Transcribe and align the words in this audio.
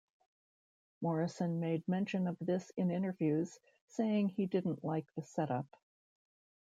Morrison 0.99 1.59
made 1.59 1.87
mention 1.87 2.25
of 2.27 2.35
this 2.41 2.71
in 2.75 2.89
interviews, 2.89 3.59
saying 3.89 4.29
he 4.29 4.47
didn't 4.47 4.83
like 4.83 5.05
the 5.15 5.21
setup. 5.21 5.67